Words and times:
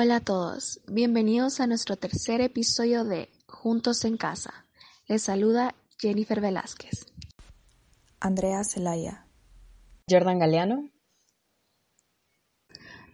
Hola 0.00 0.18
a 0.18 0.20
todos, 0.20 0.80
bienvenidos 0.86 1.58
a 1.58 1.66
nuestro 1.66 1.96
tercer 1.96 2.40
episodio 2.40 3.02
de 3.02 3.30
Juntos 3.48 4.04
en 4.04 4.16
Casa. 4.16 4.64
Les 5.08 5.22
saluda 5.22 5.74
Jennifer 5.98 6.40
Velázquez. 6.40 7.04
Andrea 8.20 8.62
Celaya. 8.62 9.26
Jordan 10.08 10.38
Galeano. 10.38 10.88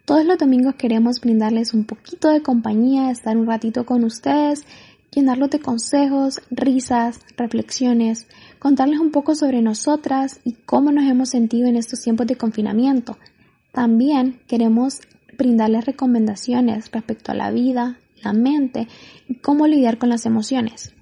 Todos 0.05 0.27
los 0.27 0.37
domingos 0.37 0.75
queremos 0.75 1.23
brindarles 1.23 1.73
un 1.73 1.87
poquito 1.87 2.29
de 2.29 2.43
compañía, 2.43 3.11
estar 3.11 3.35
un 3.35 3.47
ratito 3.47 3.87
con 3.87 4.05
ustedes, 4.05 4.67
llenarlos 5.11 5.49
de 5.49 5.61
consejos, 5.61 6.43
risas, 6.51 7.19
reflexiones, 7.39 8.27
contarles 8.59 9.01
un 9.01 9.11
poco 9.11 9.35
sobre 9.35 9.63
nosotras 9.63 10.39
y 10.45 10.53
cómo 10.53 10.93
nos 10.93 11.11
hemos 11.11 11.31
sentido 11.31 11.67
en 11.67 11.77
estos 11.77 12.03
tiempos 12.03 12.27
de 12.27 12.37
confinamiento. 12.37 13.17
También 13.73 14.43
queremos 14.47 15.01
brindarles 15.37 15.85
recomendaciones 15.85 16.91
respecto 16.91 17.33
a 17.33 17.35
la 17.35 17.51
vida, 17.51 17.99
la 18.23 18.33
mente 18.33 18.89
y 19.29 19.37
cómo 19.37 19.67
lidiar 19.67 19.99
con 19.99 20.09
las 20.09 20.27
emociones. 20.27 20.95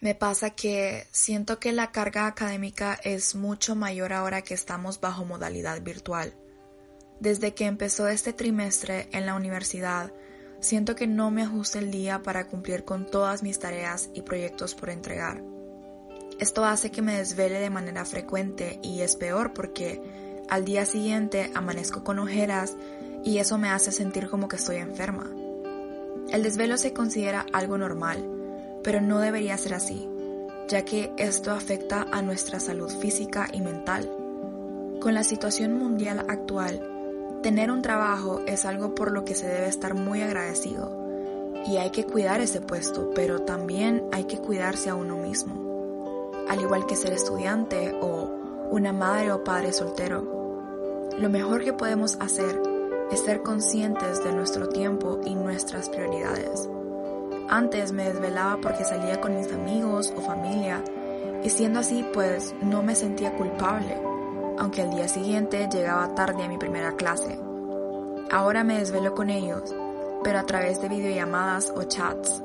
Me 0.00 0.14
pasa 0.14 0.50
que 0.50 1.06
siento 1.12 1.58
que 1.58 1.72
la 1.72 1.90
carga 1.90 2.26
académica 2.26 2.98
es 3.04 3.34
mucho 3.34 3.74
mayor 3.74 4.12
ahora 4.12 4.42
que 4.42 4.52
estamos 4.52 5.00
bajo 5.00 5.24
modalidad 5.24 5.80
virtual. 5.82 6.34
Desde 7.20 7.54
que 7.54 7.64
empezó 7.64 8.08
este 8.08 8.34
trimestre 8.34 9.08
en 9.12 9.24
la 9.24 9.34
universidad, 9.34 10.12
siento 10.60 10.94
que 10.94 11.06
no 11.06 11.30
me 11.30 11.42
ajusta 11.42 11.78
el 11.78 11.90
día 11.90 12.22
para 12.22 12.48
cumplir 12.48 12.84
con 12.84 13.06
todas 13.06 13.42
mis 13.42 13.58
tareas 13.58 14.10
y 14.12 14.20
proyectos 14.20 14.74
por 14.74 14.90
entregar. 14.90 15.42
Esto 16.38 16.64
hace 16.64 16.90
que 16.90 17.00
me 17.00 17.16
desvele 17.16 17.60
de 17.60 17.70
manera 17.70 18.04
frecuente 18.04 18.80
y 18.82 19.00
es 19.00 19.16
peor 19.16 19.54
porque 19.54 20.02
al 20.48 20.64
día 20.64 20.84
siguiente 20.84 21.50
amanezco 21.54 22.04
con 22.04 22.18
ojeras 22.18 22.76
y 23.24 23.38
eso 23.38 23.58
me 23.58 23.70
hace 23.70 23.92
sentir 23.92 24.28
como 24.28 24.48
que 24.48 24.56
estoy 24.56 24.76
enferma. 24.76 25.30
El 26.30 26.42
desvelo 26.42 26.76
se 26.76 26.92
considera 26.92 27.46
algo 27.52 27.78
normal, 27.78 28.24
pero 28.82 29.00
no 29.00 29.20
debería 29.20 29.56
ser 29.56 29.74
así, 29.74 30.08
ya 30.68 30.84
que 30.84 31.12
esto 31.16 31.52
afecta 31.52 32.06
a 32.12 32.22
nuestra 32.22 32.60
salud 32.60 32.90
física 32.90 33.48
y 33.52 33.60
mental. 33.60 34.10
Con 35.00 35.14
la 35.14 35.24
situación 35.24 35.78
mundial 35.78 36.24
actual, 36.28 36.80
tener 37.42 37.70
un 37.70 37.82
trabajo 37.82 38.40
es 38.46 38.64
algo 38.64 38.94
por 38.94 39.12
lo 39.12 39.24
que 39.24 39.34
se 39.34 39.46
debe 39.46 39.68
estar 39.68 39.94
muy 39.94 40.22
agradecido 40.22 41.04
y 41.66 41.76
hay 41.78 41.90
que 41.90 42.04
cuidar 42.04 42.40
ese 42.40 42.60
puesto, 42.60 43.10
pero 43.14 43.42
también 43.42 44.04
hay 44.12 44.24
que 44.24 44.38
cuidarse 44.38 44.90
a 44.90 44.94
uno 44.94 45.16
mismo, 45.16 46.32
al 46.48 46.60
igual 46.60 46.86
que 46.86 46.96
ser 46.96 47.12
estudiante 47.12 47.96
o 48.00 48.43
una 48.70 48.92
madre 48.92 49.32
o 49.32 49.44
padre 49.44 49.72
soltero. 49.72 51.10
Lo 51.18 51.28
mejor 51.28 51.62
que 51.62 51.72
podemos 51.72 52.16
hacer 52.20 52.60
es 53.10 53.20
ser 53.20 53.42
conscientes 53.42 54.24
de 54.24 54.32
nuestro 54.32 54.68
tiempo 54.68 55.20
y 55.24 55.34
nuestras 55.34 55.88
prioridades. 55.88 56.68
Antes 57.48 57.92
me 57.92 58.04
desvelaba 58.04 58.58
porque 58.60 58.84
salía 58.84 59.20
con 59.20 59.36
mis 59.36 59.52
amigos 59.52 60.12
o 60.16 60.20
familia 60.20 60.82
y 61.42 61.50
siendo 61.50 61.80
así 61.80 62.04
pues 62.12 62.54
no 62.62 62.82
me 62.82 62.94
sentía 62.94 63.36
culpable, 63.36 63.96
aunque 64.58 64.82
al 64.82 64.90
día 64.90 65.08
siguiente 65.08 65.68
llegaba 65.70 66.14
tarde 66.14 66.42
a 66.42 66.48
mi 66.48 66.58
primera 66.58 66.96
clase. 66.96 67.38
Ahora 68.30 68.64
me 68.64 68.78
desvelo 68.78 69.14
con 69.14 69.30
ellos, 69.30 69.74
pero 70.24 70.38
a 70.38 70.46
través 70.46 70.80
de 70.80 70.88
videollamadas 70.88 71.72
o 71.76 71.82
chats, 71.84 72.42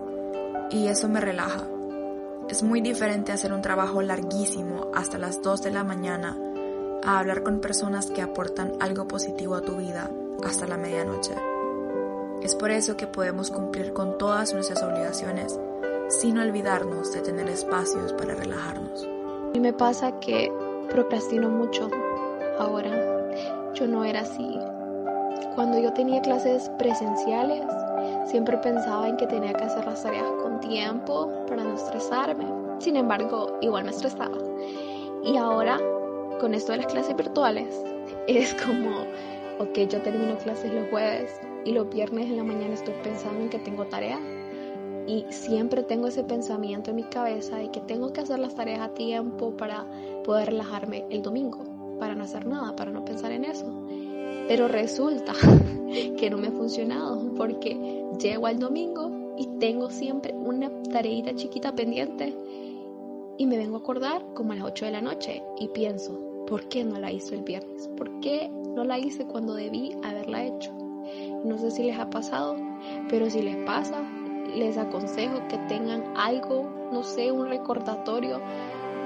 y 0.69 0.87
eso 0.87 1.07
me 1.07 1.21
relaja. 1.21 1.78
Es 2.49 2.63
muy 2.63 2.81
diferente 2.81 3.31
hacer 3.31 3.53
un 3.53 3.61
trabajo 3.61 4.01
larguísimo 4.01 4.87
hasta 4.95 5.19
las 5.19 5.43
2 5.43 5.61
de 5.61 5.69
la 5.69 5.83
mañana 5.83 6.35
a 7.05 7.19
hablar 7.19 7.43
con 7.43 7.61
personas 7.61 8.07
que 8.07 8.23
aportan 8.23 8.73
algo 8.79 9.07
positivo 9.07 9.53
a 9.53 9.61
tu 9.61 9.75
vida 9.75 10.09
hasta 10.43 10.65
la 10.65 10.75
medianoche. 10.75 11.35
Es 12.41 12.55
por 12.55 12.71
eso 12.71 12.97
que 12.97 13.05
podemos 13.05 13.51
cumplir 13.51 13.93
con 13.93 14.17
todas 14.17 14.51
nuestras 14.55 14.81
obligaciones 14.81 15.59
sin 16.07 16.39
olvidarnos 16.39 17.13
de 17.13 17.21
tener 17.21 17.47
espacios 17.49 18.13
para 18.13 18.33
relajarnos. 18.33 19.07
Y 19.53 19.59
me 19.59 19.71
pasa 19.71 20.19
que 20.19 20.51
procrastino 20.89 21.49
mucho 21.49 21.87
ahora. 22.57 22.89
Yo 23.75 23.85
no 23.85 24.03
era 24.03 24.21
así. 24.21 24.59
Cuando 25.53 25.77
yo 25.77 25.93
tenía 25.93 26.19
clases 26.21 26.67
presenciales, 26.79 27.63
Siempre 28.25 28.57
pensaba 28.57 29.07
en 29.07 29.17
que 29.17 29.27
tenía 29.27 29.53
que 29.53 29.63
hacer 29.63 29.85
las 29.85 30.03
tareas 30.03 30.29
con 30.41 30.59
tiempo 30.59 31.29
para 31.47 31.63
no 31.63 31.75
estresarme. 31.75 32.45
Sin 32.79 32.95
embargo, 32.95 33.57
igual 33.61 33.85
me 33.85 33.91
estresaba. 33.91 34.37
Y 35.23 35.37
ahora, 35.37 35.79
con 36.39 36.53
esto 36.53 36.71
de 36.71 36.79
las 36.79 36.87
clases 36.87 37.15
virtuales, 37.15 37.83
es 38.27 38.53
como, 38.55 39.01
ok, 39.59 39.77
yo 39.89 40.01
termino 40.01 40.37
clases 40.37 40.73
los 40.73 40.89
jueves 40.89 41.39
y 41.65 41.71
los 41.73 41.89
viernes 41.89 42.27
en 42.27 42.37
la 42.37 42.43
mañana 42.43 42.73
estoy 42.73 42.93
pensando 43.03 43.41
en 43.41 43.49
que 43.49 43.59
tengo 43.59 43.85
tarea. 43.85 44.19
Y 45.07 45.25
siempre 45.29 45.83
tengo 45.83 46.07
ese 46.07 46.23
pensamiento 46.23 46.91
en 46.91 46.97
mi 46.97 47.03
cabeza 47.03 47.57
de 47.57 47.71
que 47.71 47.81
tengo 47.81 48.13
que 48.13 48.21
hacer 48.21 48.39
las 48.39 48.55
tareas 48.55 48.81
a 48.81 48.93
tiempo 48.93 49.57
para 49.57 49.85
poder 50.23 50.49
relajarme 50.49 51.05
el 51.09 51.23
domingo, 51.23 51.63
para 51.99 52.13
no 52.13 52.23
hacer 52.23 52.45
nada, 52.45 52.75
para 52.75 52.91
no 52.91 53.03
pensar 53.03 53.31
en 53.31 53.45
eso. 53.45 53.65
Pero 54.49 54.67
resulta 54.67 55.33
que 56.17 56.29
no 56.31 56.39
me 56.39 56.47
ha 56.47 56.51
funcionado 56.51 57.35
porque 57.35 58.03
llego 58.19 58.47
al 58.47 58.57
domingo 58.57 59.35
y 59.37 59.45
tengo 59.59 59.91
siempre 59.91 60.33
una 60.33 60.71
tareita 60.91 61.35
chiquita 61.35 61.75
pendiente 61.75 62.35
y 63.37 63.45
me 63.45 63.57
vengo 63.57 63.77
a 63.77 63.79
acordar 63.79 64.25
como 64.33 64.53
a 64.53 64.55
las 64.55 64.65
8 64.65 64.85
de 64.85 64.91
la 64.91 65.01
noche 65.01 65.43
y 65.59 65.67
pienso, 65.67 66.45
¿por 66.47 66.67
qué 66.67 66.83
no 66.83 66.99
la 66.99 67.11
hice 67.11 67.35
el 67.35 67.43
viernes? 67.43 67.87
¿Por 67.95 68.19
qué 68.21 68.49
no 68.75 68.83
la 68.83 68.97
hice 68.97 69.23
cuando 69.27 69.53
debí 69.53 69.95
haberla 70.03 70.43
hecho? 70.43 70.73
No 71.45 71.59
sé 71.59 71.69
si 71.69 71.83
les 71.83 71.99
ha 71.99 72.09
pasado, 72.09 72.57
pero 73.07 73.29
si 73.29 73.43
les 73.43 73.55
pasa, 73.67 74.01
les 74.55 74.79
aconsejo 74.79 75.47
que 75.47 75.59
tengan 75.69 76.03
algo, 76.17 76.89
no 76.91 77.03
sé, 77.03 77.31
un 77.31 77.49
recordatorio 77.49 78.41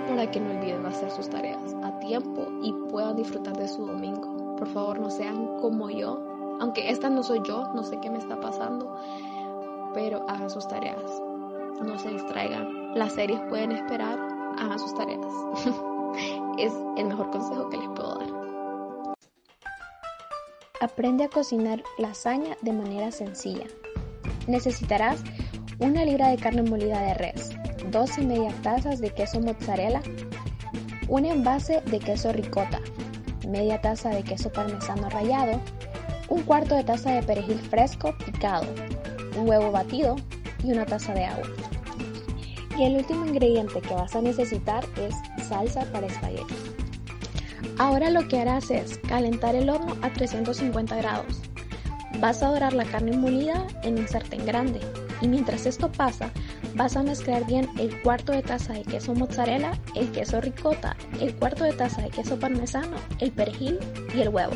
para 0.08 0.32
que 0.32 0.40
no 0.40 0.58
olviden 0.58 0.86
hacer 0.86 1.12
sus 1.12 1.30
tareas 1.30 1.76
a 1.84 2.00
tiempo 2.00 2.48
y 2.64 2.72
puedan 2.90 3.18
disfrutar 3.18 3.58
de 3.58 3.68
su 3.68 3.86
domingo. 3.86 4.43
Por 4.64 4.72
favor, 4.72 4.98
no 4.98 5.10
sean 5.10 5.58
como 5.60 5.90
yo, 5.90 6.58
aunque 6.62 6.90
esta 6.90 7.10
no 7.10 7.22
soy 7.22 7.42
yo, 7.44 7.74
no 7.74 7.84
sé 7.84 8.00
qué 8.00 8.10
me 8.10 8.18
está 8.18 8.40
pasando, 8.40 8.98
pero 9.94 10.24
hagan 10.30 10.50
sus 10.50 10.66
tareas. 10.70 11.04
No 11.84 12.00
se 12.00 12.08
distraigan. 12.08 12.98
Las 12.98 13.12
series 13.12 13.42
pueden 13.50 13.74
esperar, 13.74 14.18
hagan 14.58 14.80
sus 14.80 14.96
tareas. 14.96 15.28
es 16.58 16.72
el 16.96 17.08
mejor 17.08 17.30
consejo 17.32 17.70
que 17.70 17.76
les 17.76 17.90
puedo 17.90 18.16
dar. 18.16 19.16
Aprende 20.80 21.26
a 21.26 21.30
cocinar 21.30 21.84
lasaña 21.98 22.56
de 22.62 22.72
manera 22.72 23.12
sencilla. 23.12 23.66
Necesitarás 24.48 25.22
una 25.80 26.06
libra 26.06 26.30
de 26.30 26.38
carne 26.38 26.64
molida 26.64 27.02
de 27.02 27.16
res, 27.16 27.50
dos 27.92 28.18
y 28.18 28.26
media 28.26 28.54
tazas 28.64 29.02
de 29.02 29.10
queso 29.10 29.42
mozzarella, 29.42 30.02
un 31.10 31.26
envase 31.26 31.82
de 31.82 32.00
queso 32.00 32.32
ricota, 32.32 32.80
media 33.48 33.82
taza 33.82 34.10
de 34.10 34.24
queso 34.24 34.52
parmesano 34.52 35.10
rallado, 35.10 35.60
un 36.30 36.44
cuarto 36.44 36.76
de 36.76 36.84
taza 36.84 37.12
de 37.12 37.24
perejil 37.24 37.60
fresco 37.60 38.16
picado, 38.26 38.68
un 39.38 39.48
huevo 39.48 39.72
batido 39.72 40.16
y 40.64 40.72
una 40.72 40.86
taza 40.86 41.14
de 41.14 41.26
agua. 41.26 41.48
Y 42.78 42.84
el 42.84 42.96
último 42.96 43.26
ingrediente 43.26 43.82
que 43.82 43.94
vas 43.94 44.16
a 44.16 44.22
necesitar 44.22 44.84
es 44.98 45.16
salsa 45.48 45.86
para 45.92 46.08
espagueti. 46.08 46.56
Ahora 47.78 48.10
lo 48.10 48.28
que 48.28 48.40
harás 48.40 48.70
es 48.72 48.98
calentar 49.00 49.56
el 49.56 49.70
horno 49.70 49.96
a 50.02 50.12
350 50.12 50.96
grados. 50.98 51.42
Vas 52.20 52.42
a 52.44 52.50
dorar 52.50 52.74
la 52.74 52.86
carne 52.86 53.18
molida 53.18 53.66
en 53.84 54.00
un 54.00 54.08
sartén 54.08 54.46
grande 54.46 54.80
y 55.22 55.28
mientras 55.28 55.66
esto 55.66 55.92
pasa 55.92 56.32
vas 56.76 56.96
a 56.96 57.04
mezclar 57.04 57.46
bien 57.46 57.70
el 57.78 58.02
cuarto 58.02 58.32
de 58.32 58.42
taza 58.42 58.74
de 58.74 58.84
queso 58.84 59.14
mozzarella, 59.14 59.80
el 59.96 60.12
queso 60.12 60.42
ricota, 60.42 60.96
el 61.20 61.36
cuarto 61.36 61.64
de 61.64 61.74
taza 61.74 62.02
de 62.02 62.10
queso 62.10 62.40
parmesano, 62.40 62.98
el 63.20 63.32
perejil 63.32 63.80
y 64.16 64.22
el 64.22 64.30
huevo. 64.30 64.54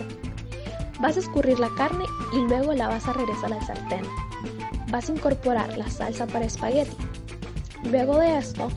Vas 1.00 1.16
a 1.16 1.20
escurrir 1.20 1.60
la 1.60 1.70
carne 1.78 2.06
y 2.34 2.40
luego 2.48 2.74
la 2.74 2.88
vas 2.88 3.08
a 3.08 3.14
regresar 3.14 3.54
al 3.54 3.66
sartén. 3.66 4.02
Vas 4.90 5.10
a 5.10 5.14
incorporar 5.14 5.78
la 5.78 5.90
salsa 5.90 6.26
para 6.26 6.46
espagueti. 6.46 6.98
Luego 7.84 8.18
de 8.18 8.38
esto, 8.38 8.70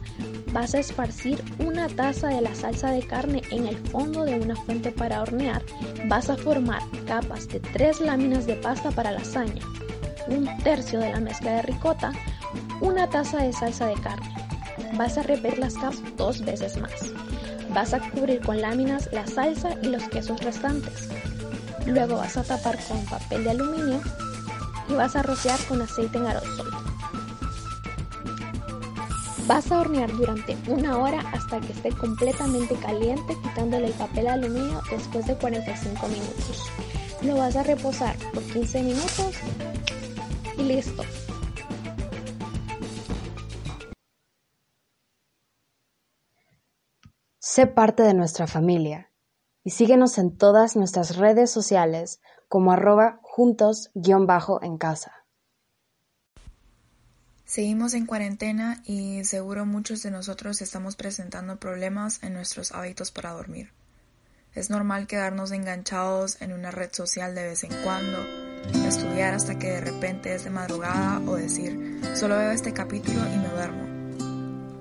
vas 0.53 0.75
a 0.75 0.81
esparcir 0.81 1.43
una 1.59 1.89
taza 1.89 2.29
de 2.29 2.43
la 2.43 2.55
salsa 2.55 2.91
de 2.91 3.03
carne 3.03 3.43
en 3.51 3.67
el 3.67 3.77
fondo 3.77 4.25
de 4.25 4.35
una 4.39 4.57
fuente 4.57 4.93
para 4.93 5.23
hornear. 5.23 5.63
Vas 6.07 6.29
a 6.29 6.37
formar 6.37 6.83
capas 7.07 7.49
de 7.49 7.61
tres 7.61 8.01
láminas 8.01 8.47
de 8.47 8.57
pasta 8.57 8.91
para 8.91 9.13
lasaña, 9.13 9.65
un 10.29 10.47
tercio 10.63 10.99
de 11.01 11.13
la 11.13 11.21
mezcla 11.21 11.53
de 11.53 11.63
ricota, 11.63 12.13
una 12.81 13.09
taza 13.09 13.39
de 13.39 13.53
salsa 13.53 13.87
de 13.87 13.95
carne. 13.95 14.35
Vas 14.95 15.19
a 15.19 15.23
repetir 15.23 15.59
las 15.59 15.75
capas 15.75 16.03
dos 16.17 16.41
veces 16.45 16.77
más. 16.79 16.93
Vas 17.75 17.95
a 17.95 18.01
cubrir 18.01 18.41
con 18.41 18.61
láminas 18.61 19.09
la 19.13 19.27
salsa 19.27 19.71
y 19.83 19.87
los 19.87 20.03
quesos 20.05 20.43
restantes. 20.43 21.09
Luego 21.87 22.17
vas 22.17 22.37
a 22.37 22.43
tapar 22.43 22.79
con 22.89 23.05
papel 23.07 23.45
de 23.45 23.51
aluminio 23.51 24.01
y 24.89 24.95
vas 24.95 25.15
a 25.17 25.23
rociar 25.23 25.59
con 25.69 25.81
aceite 25.83 26.19
en 26.19 26.27
aerosol. 26.27 26.71
Vas 29.47 29.71
a 29.73 29.81
hornear 29.81 30.13
durante 30.13 30.57
una 30.69 30.97
hora 30.99 31.21
hasta 31.33 31.61
que 31.61 31.73
esté 31.73 31.91
completamente 31.91 32.75
caliente 32.77 33.37
quitándole 33.43 33.89
el 33.89 33.93
papel 33.95 34.25
de 34.25 34.31
aluminio 34.31 34.81
después 34.91 35.27
de 35.27 35.35
45 35.35 36.09
minutos. 36.09 36.71
Lo 37.23 37.37
vas 37.37 37.57
a 37.57 37.63
reposar 37.63 38.17
por 38.33 38.43
15 38.45 38.83
minutos 38.83 39.35
y 40.57 40.63
listo. 40.63 41.05
Parte 47.67 48.03
de 48.03 48.15
nuestra 48.15 48.47
familia 48.47 49.11
y 49.63 49.71
síguenos 49.71 50.17
en 50.19 50.37
todas 50.37 50.77
nuestras 50.77 51.17
redes 51.17 51.51
sociales 51.51 52.21
como 52.49 52.73
arroba 52.73 53.21
juntos-en 53.23 54.79
casa. 54.79 55.13
Seguimos 57.45 57.95
en 57.95 58.07
cuarentena 58.07 58.83
y 58.87 59.25
seguro 59.25 59.67
muchos 59.67 60.03
de 60.03 60.11
nosotros 60.11 60.63
estamos 60.63 60.97
presentando 60.97 61.59
problemas 61.59 62.23
en 62.23 62.33
nuestros 62.33 62.73
hábitos 62.73 63.11
para 63.11 63.33
dormir. 63.33 63.71
Es 64.55 64.71
normal 64.71 65.07
quedarnos 65.07 65.53
enganchados 65.53 66.41
en 66.41 66.53
una 66.53 66.71
red 66.71 66.91
social 66.93 67.35
de 67.35 67.45
vez 67.45 67.65
en 67.65 67.73
cuando, 67.85 68.19
estudiar 68.87 69.35
hasta 69.35 69.59
que 69.59 69.69
de 69.69 69.81
repente 69.81 70.35
es 70.35 70.45
de 70.45 70.51
madrugada 70.51 71.21
o 71.27 71.37
decir, 71.37 72.01
solo 72.15 72.37
veo 72.37 72.53
este 72.53 72.73
capítulo 72.73 73.21
y 73.33 73.37
me 73.37 73.49
duermo. 73.49 73.90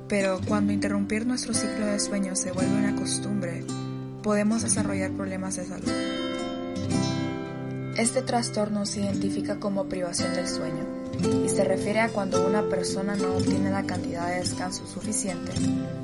Pero 0.09 0.41
cuando 0.47 0.73
interrumpir 0.73 1.27
nuestro 1.27 1.53
ciclo 1.53 1.85
de 1.85 1.99
sueño 1.99 2.35
se 2.35 2.51
vuelve 2.51 2.75
una 2.75 2.95
costumbre, 2.95 3.63
podemos 4.23 4.63
desarrollar 4.63 5.11
problemas 5.11 5.55
de 5.55 5.65
salud. 5.65 5.91
Este 7.95 8.23
trastorno 8.23 8.87
se 8.87 9.01
identifica 9.01 9.59
como 9.59 9.85
privación 9.87 10.33
del 10.33 10.47
sueño 10.47 10.83
y 11.45 11.49
se 11.49 11.63
refiere 11.63 11.99
a 11.99 12.09
cuando 12.09 12.47
una 12.47 12.63
persona 12.69 13.15
no 13.15 13.35
obtiene 13.35 13.69
la 13.69 13.85
cantidad 13.85 14.27
de 14.27 14.39
descanso 14.39 14.87
suficiente 14.87 15.51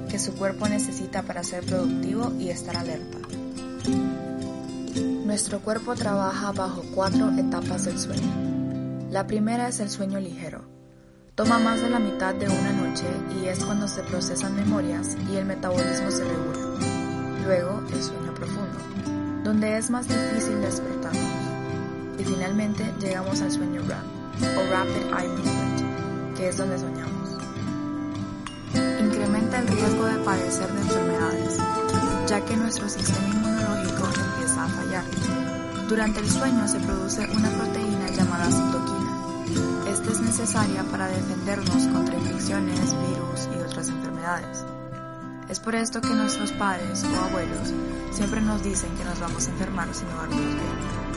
que 0.07 0.19
su 0.19 0.35
cuerpo 0.35 0.67
necesita 0.67 1.23
para 1.23 1.43
ser 1.43 1.65
productivo 1.65 2.31
y 2.39 2.49
estar 2.49 2.77
alerta. 2.77 3.17
Nuestro 5.25 5.61
cuerpo 5.61 5.95
trabaja 5.95 6.51
bajo 6.51 6.83
cuatro 6.93 7.31
etapas 7.31 7.85
del 7.85 7.97
sueño. 7.97 9.09
La 9.09 9.25
primera 9.25 9.67
es 9.67 9.79
el 9.79 9.89
sueño 9.89 10.19
ligero. 10.19 10.74
Toma 11.35 11.59
más 11.59 11.81
de 11.81 11.89
la 11.89 11.99
mitad 11.99 12.33
de 12.33 12.47
una 12.47 12.71
noche 12.71 13.03
y 13.37 13.47
es 13.47 13.65
cuando 13.65 13.89
se 13.89 14.01
procesan 14.03 14.55
memorias 14.55 15.17
y 15.29 15.35
el 15.35 15.43
metabolismo 15.43 16.09
se 16.09 16.23
regula. 16.23 16.79
Luego, 17.43 17.83
el 17.91 18.01
sueño 18.01 18.33
profundo, 18.33 18.79
donde 19.43 19.77
es 19.77 19.89
más 19.89 20.07
difícil 20.07 20.61
despertarnos. 20.61 21.21
Y 22.17 22.23
finalmente 22.23 22.89
llegamos 23.01 23.41
al 23.41 23.51
sueño 23.51 23.81
REM, 23.81 23.99
o 24.57 24.71
Rapid 24.71 25.13
Eye 25.13 25.27
Movement, 25.27 26.37
que 26.37 26.47
es 26.47 26.55
donde 26.55 26.79
soñamos. 26.79 27.31
Incrementa 29.01 29.59
el 29.59 29.67
riesgo 29.67 30.05
de 30.05 30.17
padecer 30.19 30.71
de 30.71 30.79
enfermedades, 30.79 31.57
ya 32.29 32.39
que 32.45 32.55
nuestro 32.55 32.87
sistema 32.87 33.27
inmunológico 33.27 34.07
empieza 34.07 34.63
a 34.63 34.67
fallar. 34.69 35.03
Durante 35.89 36.21
el 36.21 36.31
sueño 36.31 36.65
se 36.65 36.79
produce 36.79 37.27
una 37.35 37.49
proteína 37.49 38.07
llamada 38.07 38.45
citoquina. 38.45 38.84
Es 40.09 40.19
necesaria 40.21 40.83
para 40.83 41.07
defendernos 41.07 41.87
contra 41.87 42.15
infecciones, 42.15 42.95
virus 43.09 43.49
y 43.55 43.59
otras 43.61 43.89
enfermedades. 43.89 44.65
Es 45.49 45.59
por 45.59 45.75
esto 45.75 46.01
que 46.01 46.13
nuestros 46.13 46.51
padres 46.53 47.03
o 47.03 47.25
abuelos 47.25 47.73
siempre 48.11 48.41
nos 48.41 48.63
dicen 48.63 48.89
que 48.97 49.03
nos 49.03 49.19
vamos 49.19 49.47
a 49.47 49.51
enfermar 49.51 49.87
si 49.93 50.05
no 50.05 50.15
dormimos 50.15 50.53
bien. 50.55 51.15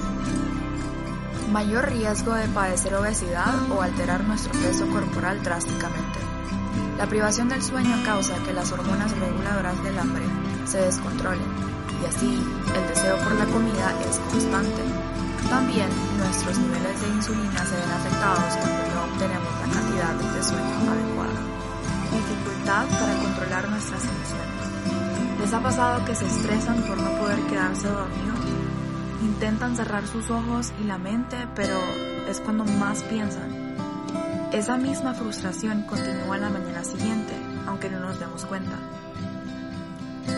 Mayor 1.53 1.91
riesgo 1.91 2.35
de 2.35 2.49
padecer 2.49 2.95
obesidad 2.95 3.71
o 3.71 3.81
alterar 3.81 4.25
nuestro 4.25 4.53
peso 4.53 4.87
corporal 4.89 5.43
drásticamente. 5.43 6.19
La 6.99 7.07
privación 7.07 7.49
del 7.49 7.63
sueño 7.63 7.97
causa 8.05 8.35
que 8.45 8.53
las 8.53 8.73
hormonas 8.73 9.17
reguladoras 9.19 9.83
del 9.83 9.99
hambre 9.99 10.25
se 10.67 10.79
descontrolen 10.79 11.47
y 12.03 12.07
así 12.07 12.43
el 12.75 12.89
deseo 12.89 13.17
por 13.19 13.33
la 13.33 13.47
comida 13.47 13.95
es 14.09 14.19
constante. 14.31 14.98
También 15.51 15.89
nuestros 16.19 16.59
niveles 16.59 17.01
de 17.01 17.09
insulina 17.09 17.65
se 17.65 17.77
ven 17.77 17.91
afectados 17.91 18.57
cuando 18.57 18.95
no 18.95 19.05
obtenemos 19.13 19.53
la 19.61 19.73
cantidad 19.73 20.15
de 20.15 20.43
sueño 20.43 20.91
adecuada. 20.91 21.41
Dificultad 22.13 22.87
para 23.01 23.17
controlar 23.23 23.69
nuestras 23.71 24.05
emociones. 24.05 25.41
¿Les 25.41 25.53
ha 25.55 25.63
pasado 25.63 26.05
que 26.05 26.15
se 26.15 26.27
estresan 26.27 26.83
por 26.83 26.99
no 26.99 27.11
poder 27.19 27.41
quedarse 27.47 27.89
dormidos? 27.89 28.41
Intentan 29.23 29.75
cerrar 29.75 30.07
sus 30.07 30.31
ojos 30.31 30.73
y 30.81 30.85
la 30.85 30.99
mente, 30.99 31.49
pero 31.55 31.79
es 32.29 32.41
cuando 32.41 32.65
más 32.65 33.03
piensan. 33.05 33.75
Esa 34.53 34.77
misma 34.77 35.15
frustración 35.15 35.83
continúa 35.83 36.39
la 36.39 36.51
mañana 36.51 36.85
siguiente, 36.85 37.33
aunque 37.67 37.89
no 37.89 38.01
nos 38.01 38.19
demos 38.19 38.45
cuenta. 38.45 38.77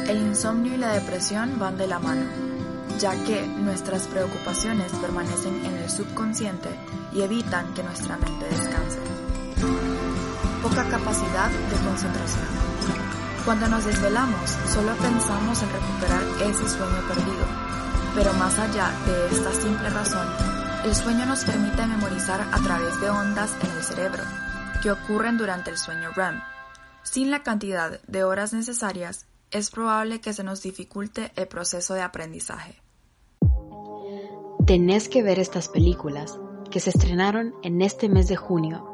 El 0.09 0.19
insomnio 0.19 0.75
y 0.75 0.79
la 0.79 0.93
depresión 0.93 1.59
van 1.59 1.77
de 1.77 1.87
la 1.87 1.99
mano, 1.99 2.27
ya 3.01 3.13
que 3.25 3.47
nuestras 3.47 4.07
preocupaciones 4.09 4.93
permanecen 4.93 5.65
en 5.65 5.75
el 5.77 5.89
subconsciente 5.89 6.69
y 7.13 7.23
evitan 7.23 7.73
que 7.73 7.83
nuestra 7.83 8.19
mente 8.19 8.45
descanse. 8.45 8.99
Poca 10.63 10.85
capacidad 10.85 11.49
de 11.49 11.77
concentración. 11.89 12.45
Cuando 13.47 13.69
nos 13.69 13.87
desvelamos, 13.87 14.51
solo 14.69 14.95
pensamos 14.97 15.63
en 15.63 15.71
recuperar 15.71 16.23
ese 16.43 16.69
sueño 16.69 17.09
perdido, 17.09 17.47
pero 18.15 18.35
más 18.35 18.59
allá 18.59 18.93
de 19.07 19.35
esta 19.35 19.53
simple 19.55 19.89
razón, 19.89 20.29
el 20.85 20.95
sueño 20.95 21.25
nos 21.25 21.45
permite 21.45 21.87
memorizar 21.87 22.43
a 22.53 22.59
través 22.59 23.01
de 23.01 23.09
ondas 23.09 23.51
en 23.63 23.71
el 23.71 23.83
cerebro, 23.83 24.23
que 24.83 24.91
ocurren 24.91 25.39
durante 25.39 25.71
el 25.71 25.79
sueño 25.79 26.11
REM. 26.15 26.43
Sin 27.03 27.31
la 27.31 27.43
cantidad 27.43 27.99
de 28.03 28.25
horas 28.25 28.53
necesarias, 28.53 29.25
es 29.51 29.71
probable 29.71 30.21
que 30.21 30.35
se 30.35 30.45
nos 30.45 30.63
dificulte 30.63 31.33
el 31.35 31.49
proceso 31.49 31.95
de 31.95 32.03
aprendizaje. 32.03 32.81
Tenés 34.71 35.09
que 35.09 35.25
ver 35.25 35.41
estas 35.41 35.67
películas 35.69 36.39
que 36.71 36.79
se 36.79 36.91
estrenaron 36.91 37.57
en 37.65 37.83
este 37.83 38.09
mes 38.09 38.29
de 38.29 38.37
junio. 38.37 38.87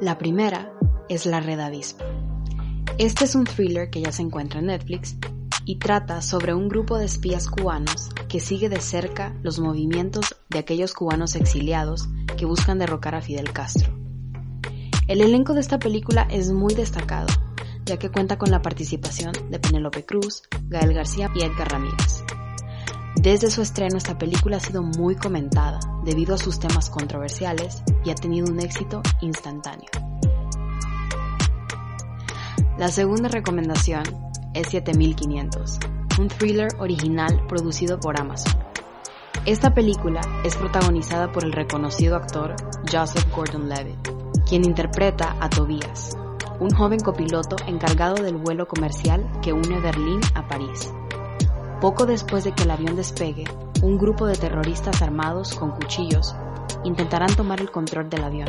La 0.00 0.18
primera 0.18 0.72
es 1.08 1.24
La 1.24 1.38
Red 1.38 1.60
Avispa. 1.60 2.04
Este 2.98 3.26
es 3.26 3.36
un 3.36 3.44
thriller 3.44 3.88
que 3.88 4.00
ya 4.00 4.10
se 4.10 4.22
encuentra 4.22 4.58
en 4.58 4.66
Netflix 4.66 5.14
y 5.64 5.76
trata 5.78 6.20
sobre 6.20 6.52
un 6.52 6.68
grupo 6.68 6.98
de 6.98 7.04
espías 7.04 7.46
cubanos 7.48 8.08
que 8.28 8.40
sigue 8.40 8.68
de 8.68 8.80
cerca 8.80 9.36
los 9.44 9.60
movimientos 9.60 10.34
de 10.48 10.58
aquellos 10.58 10.92
cubanos 10.92 11.36
exiliados 11.36 12.08
que 12.36 12.44
buscan 12.44 12.80
derrocar 12.80 13.14
a 13.14 13.22
Fidel 13.22 13.52
Castro. 13.52 13.96
El 15.06 15.20
elenco 15.20 15.54
de 15.54 15.60
esta 15.60 15.78
película 15.78 16.26
es 16.28 16.50
muy 16.50 16.74
destacado, 16.74 17.28
ya 17.84 18.00
que 18.00 18.10
cuenta 18.10 18.36
con 18.36 18.50
la 18.50 18.62
participación 18.62 19.30
de 19.48 19.60
Penélope 19.60 20.04
Cruz, 20.04 20.42
Gael 20.70 20.92
García 20.92 21.30
y 21.36 21.44
Edgar 21.44 21.70
Ramírez. 21.70 22.24
Desde 23.26 23.50
su 23.50 23.60
estreno 23.60 23.96
esta 23.96 24.16
película 24.16 24.58
ha 24.58 24.60
sido 24.60 24.84
muy 24.84 25.16
comentada 25.16 25.80
debido 26.04 26.36
a 26.36 26.38
sus 26.38 26.60
temas 26.60 26.90
controversiales 26.90 27.82
y 28.04 28.10
ha 28.10 28.14
tenido 28.14 28.46
un 28.48 28.60
éxito 28.60 29.02
instantáneo. 29.20 29.88
La 32.78 32.86
segunda 32.86 33.28
recomendación 33.28 34.04
es 34.54 34.68
7500, 34.68 35.80
un 36.20 36.28
thriller 36.28 36.68
original 36.78 37.44
producido 37.48 37.98
por 37.98 38.20
Amazon. 38.20 38.62
Esta 39.44 39.74
película 39.74 40.20
es 40.44 40.54
protagonizada 40.54 41.32
por 41.32 41.44
el 41.44 41.52
reconocido 41.52 42.14
actor 42.14 42.54
Joseph 42.88 43.26
Gordon-Levitt, 43.34 44.08
quien 44.48 44.64
interpreta 44.64 45.36
a 45.40 45.50
Tobias, 45.50 46.16
un 46.60 46.70
joven 46.70 47.00
copiloto 47.00 47.56
encargado 47.66 48.22
del 48.22 48.36
vuelo 48.36 48.68
comercial 48.68 49.28
que 49.42 49.52
une 49.52 49.80
Berlín 49.80 50.20
a 50.36 50.46
París. 50.46 50.92
Poco 51.80 52.06
después 52.06 52.42
de 52.44 52.52
que 52.52 52.62
el 52.62 52.70
avión 52.70 52.96
despegue, 52.96 53.44
un 53.82 53.98
grupo 53.98 54.26
de 54.26 54.34
terroristas 54.34 55.02
armados 55.02 55.54
con 55.54 55.72
cuchillos 55.72 56.34
intentarán 56.84 57.34
tomar 57.36 57.60
el 57.60 57.70
control 57.70 58.08
del 58.08 58.24
avión. 58.24 58.48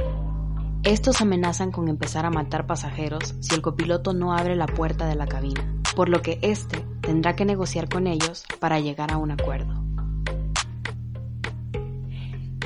Estos 0.84 1.20
amenazan 1.20 1.72
con 1.72 1.90
empezar 1.90 2.26
a 2.26 2.30
matar 2.30 2.66
pasajeros 2.66 3.36
si 3.42 3.54
el 3.54 3.62
copiloto 3.62 4.14
no 4.14 4.32
abre 4.32 4.56
la 4.56 4.68
puerta 4.68 5.08
de 5.08 5.16
la 5.16 5.28
cabina, 5.28 5.62
por 5.94 6.08
lo 6.08 6.22
que 6.22 6.40
éste 6.42 6.86
tendrá 7.02 7.36
que 7.36 7.44
negociar 7.44 7.90
con 7.90 8.08
ellos 8.08 8.46
para 8.60 8.80
llegar 8.80 9.12
a 9.12 9.18
un 9.18 9.32
acuerdo. 9.32 9.84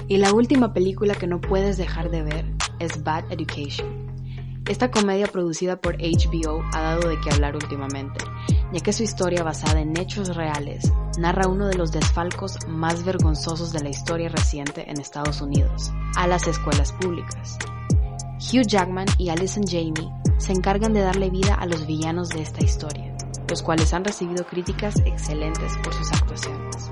Y 0.07 0.17
la 0.17 0.31
última 0.31 0.73
película 0.73 1.15
que 1.15 1.25
no 1.25 1.41
puedes 1.41 1.77
dejar 1.77 2.11
de 2.11 2.21
ver 2.21 2.45
es 2.77 3.03
Bad 3.03 3.31
Education. 3.31 4.00
Esta 4.67 4.91
comedia 4.91 5.27
producida 5.27 5.81
por 5.81 5.97
HBO 5.97 6.63
ha 6.73 6.81
dado 6.81 7.09
de 7.09 7.19
qué 7.19 7.31
hablar 7.31 7.55
últimamente, 7.55 8.23
ya 8.71 8.79
que 8.79 8.93
su 8.93 9.03
historia 9.03 9.43
basada 9.43 9.81
en 9.81 9.97
hechos 9.97 10.35
reales 10.35 10.91
narra 11.17 11.47
uno 11.47 11.67
de 11.67 11.75
los 11.75 11.91
desfalcos 11.91 12.57
más 12.67 13.03
vergonzosos 13.03 13.73
de 13.73 13.81
la 13.81 13.89
historia 13.89 14.29
reciente 14.29 14.89
en 14.89 14.99
Estados 14.99 15.41
Unidos, 15.41 15.91
a 16.15 16.27
las 16.27 16.47
escuelas 16.47 16.93
públicas. 16.93 17.57
Hugh 18.39 18.65
Jackman 18.67 19.07
y 19.17 19.29
Alison 19.29 19.63
Jamie 19.67 20.11
se 20.37 20.53
encargan 20.53 20.93
de 20.93 21.01
darle 21.01 21.29
vida 21.29 21.55
a 21.55 21.65
los 21.65 21.85
villanos 21.85 22.29
de 22.29 22.41
esta 22.41 22.63
historia, 22.63 23.15
los 23.49 23.61
cuales 23.63 23.93
han 23.93 24.05
recibido 24.05 24.45
críticas 24.45 24.95
excelentes 25.05 25.73
por 25.83 25.93
sus 25.93 26.11
actuaciones. 26.13 26.91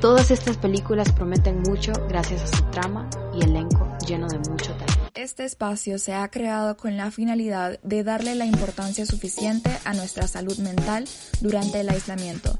Todas 0.00 0.30
estas 0.30 0.56
películas 0.56 1.12
prometen 1.12 1.60
mucho 1.62 1.92
gracias 2.08 2.42
a 2.42 2.56
su 2.56 2.62
trama 2.70 3.10
y 3.34 3.44
elenco 3.44 3.86
lleno 4.06 4.28
de 4.28 4.38
mucho 4.38 4.72
talento. 4.72 4.89
Este 5.20 5.44
espacio 5.44 5.98
se 5.98 6.14
ha 6.14 6.26
creado 6.30 6.78
con 6.78 6.96
la 6.96 7.10
finalidad 7.10 7.78
de 7.82 8.02
darle 8.02 8.34
la 8.34 8.46
importancia 8.46 9.04
suficiente 9.04 9.70
a 9.84 9.92
nuestra 9.92 10.26
salud 10.26 10.56
mental 10.60 11.04
durante 11.42 11.80
el 11.80 11.90
aislamiento. 11.90 12.58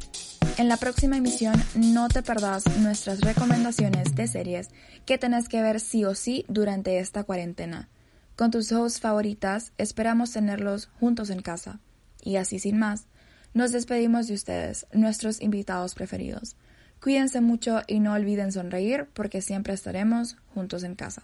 En 0.59 0.69
la 0.69 0.76
próxima 0.76 1.17
emisión 1.17 1.55
no 1.75 2.09
te 2.09 2.23
perdás 2.23 2.67
nuestras 2.81 3.23
recomendaciones 3.23 4.14
de 4.14 4.26
series 4.26 4.69
que 5.07 5.17
tenés 5.17 5.49
que 5.49 5.62
ver 5.62 5.81
sí 5.81 6.05
o 6.05 6.14
sí 6.14 6.45
durante 6.49 6.99
esta 6.99 7.25
cuarentena. 7.25 7.88
Con 8.37 8.50
tus 8.50 8.71
hosts 8.73 9.00
favoritas 9.00 9.73
esperamos 9.79 10.31
tenerlos 10.31 10.90
juntos 11.00 11.31
en 11.31 11.40
casa. 11.40 11.81
Y 12.23 12.37
así 12.37 12.59
sin 12.59 12.79
más, 12.79 13.07
nos 13.55 13.73
despedimos 13.73 14.29
de 14.29 14.35
ustedes, 14.35 14.87
nuestros 14.93 15.40
invitados 15.40 15.95
preferidos. 15.95 16.57
Cuídense 17.02 17.40
mucho 17.40 17.81
y 17.87 18.00
no 18.00 18.12
olviden 18.12 18.52
sonreír 18.52 19.09
porque 19.14 19.40
siempre 19.40 19.73
estaremos 19.73 20.37
juntos 20.52 20.83
en 20.83 20.95
casa. 20.95 21.23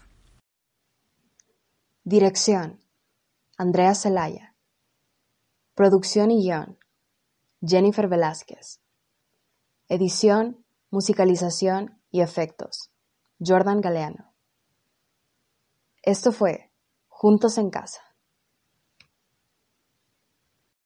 Dirección: 2.09 2.81
Andrea 3.59 3.93
Celaya. 3.97 4.55
Producción 5.75 6.31
y 6.31 6.41
guion: 6.45 6.79
Jennifer 7.61 8.07
Velázquez. 8.07 8.81
Edición, 9.89 10.65
musicalización 10.93 12.01
y 12.13 12.21
efectos: 12.21 12.93
Jordan 13.45 13.81
Galeano. 13.81 14.33
Esto 16.01 16.31
fue 16.31 16.71
Juntos 17.09 17.59
en 17.59 17.71
Casa. 17.71 18.03